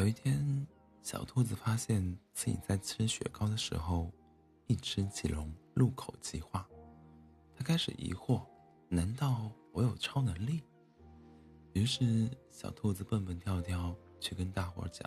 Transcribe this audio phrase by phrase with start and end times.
[0.00, 0.66] 有一天，
[1.02, 4.10] 小兔子发现自己在吃雪糕的时候，
[4.66, 6.66] 一吃即聋，入口即化。
[7.54, 8.40] 它开始疑惑：
[8.88, 10.62] 难道我有超能力？
[11.74, 15.06] 于是，小兔子蹦蹦跳跳去跟大伙儿讲：“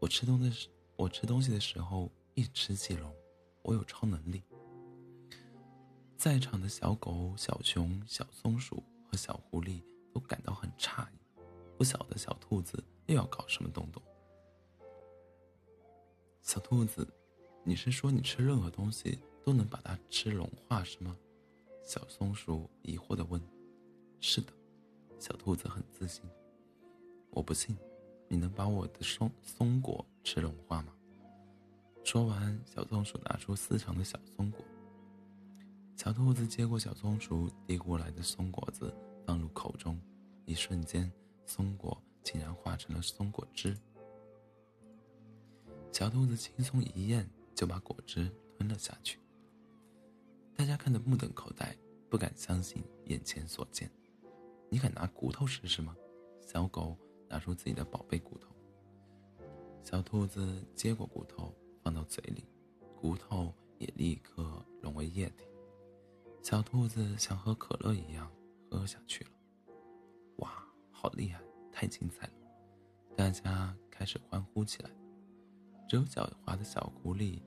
[0.00, 3.14] 我吃东西时，我吃东西的时候一吃即聋，
[3.62, 4.42] 我有超能力。”
[6.18, 9.80] 在场的小狗、小熊、小松鼠和小狐狸
[10.12, 11.40] 都感到很诧异，
[11.78, 14.00] 不晓得小兔子又要搞什么东东。
[16.42, 17.06] 小兔子，
[17.64, 21.16] 你是说你吃任何东西都能把它吃融化是吗？
[21.82, 23.42] 小松鼠疑惑地问。
[24.20, 24.52] 是的。
[25.18, 26.22] 小兔子很自信。
[27.30, 27.76] 我不信，
[28.28, 30.92] 你能把我的松松果吃融化吗？
[32.04, 34.64] 说完，小松鼠拿出丝长的小松果。
[35.96, 38.94] 小兔子接过小松鼠递过来的松果子，
[39.26, 40.00] 放入口中，
[40.44, 41.12] 一瞬间，
[41.44, 43.76] 松果竟然化成了松果汁。
[45.92, 49.18] 小兔子轻松一咽，就把果汁吞了下去。
[50.54, 51.76] 大家看得目瞪口呆，
[52.08, 53.90] 不敢相信眼前所见。
[54.68, 55.96] 你敢拿骨头试试吗？
[56.46, 56.96] 小狗
[57.28, 58.48] 拿出自己的宝贝骨头。
[59.82, 62.44] 小兔子接过骨头放到嘴里，
[62.96, 65.46] 骨头也立刻融为液体。
[66.42, 68.30] 小兔子像喝可乐一样
[68.70, 69.30] 喝下去了。
[70.36, 71.42] 哇，好厉害，
[71.80, 72.32] 太精彩了！
[73.16, 74.90] 大家开始欢呼起来。
[75.88, 77.40] 只有狡猾的小狐狸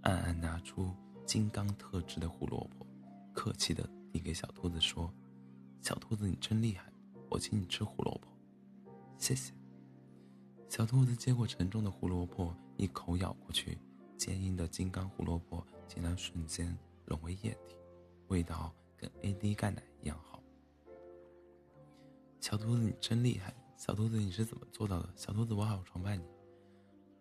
[0.00, 0.90] 暗暗拿出
[1.26, 2.86] 金刚特制的胡萝卜，
[3.34, 5.12] 客气地递给小兔子说。
[5.82, 6.90] 小兔子，你真厉害！
[7.28, 8.28] 我请你吃胡萝卜，
[9.18, 9.52] 谢谢。
[10.70, 13.76] 小兔子接过沉重的胡萝卜，一口咬过去，
[14.16, 16.74] 坚硬的金刚胡萝卜竟然瞬间
[17.04, 17.76] 融为液体，
[18.28, 20.42] 味道跟 AD 钙奶一样好。
[22.40, 23.54] 小兔子，你真厉害！
[23.86, 25.12] 小兔子，你是怎么做到的？
[25.14, 26.24] 小兔子，我好崇拜你！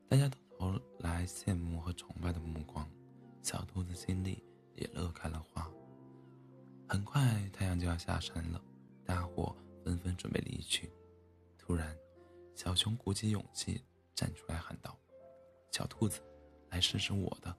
[0.08, 2.90] 大家都投来羡慕和崇拜的目光，
[3.42, 4.42] 小兔子心里
[4.78, 5.70] 也乐开了花。
[6.88, 8.64] 很快太阳就要下山了，
[9.04, 9.54] 大伙
[9.84, 10.90] 纷纷准备离去。
[11.58, 11.94] 突然，
[12.56, 13.84] 小熊鼓起勇气
[14.16, 14.98] 站出来喊道
[15.70, 16.22] ：“小兔子，
[16.70, 17.54] 来试试我的。”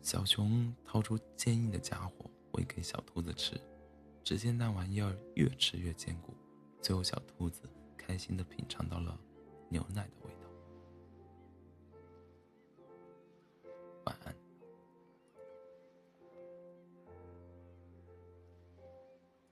[0.00, 3.60] 小熊掏出坚硬的家伙喂给小兔子吃，
[4.22, 6.32] 只见那玩意儿越吃越坚固，
[6.88, 7.60] 最后小兔子
[7.98, 9.14] 开心地品尝到了
[9.68, 10.37] 牛奶的味道。